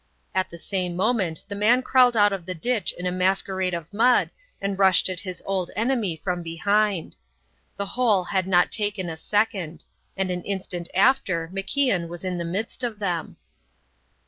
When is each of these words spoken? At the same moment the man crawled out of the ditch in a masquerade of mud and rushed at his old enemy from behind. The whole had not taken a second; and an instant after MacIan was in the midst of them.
At 0.33 0.49
the 0.49 0.57
same 0.57 0.95
moment 0.95 1.43
the 1.47 1.53
man 1.53 1.83
crawled 1.83 2.17
out 2.17 2.33
of 2.33 2.47
the 2.47 2.55
ditch 2.55 2.91
in 2.97 3.05
a 3.05 3.11
masquerade 3.11 3.75
of 3.75 3.93
mud 3.93 4.31
and 4.59 4.79
rushed 4.79 5.09
at 5.09 5.19
his 5.19 5.43
old 5.45 5.69
enemy 5.75 6.17
from 6.23 6.41
behind. 6.41 7.15
The 7.77 7.85
whole 7.85 8.23
had 8.23 8.47
not 8.47 8.71
taken 8.71 9.09
a 9.09 9.15
second; 9.15 9.83
and 10.17 10.31
an 10.31 10.41
instant 10.41 10.89
after 10.95 11.49
MacIan 11.53 12.07
was 12.07 12.23
in 12.23 12.39
the 12.39 12.45
midst 12.45 12.83
of 12.83 12.97
them. 12.97 13.37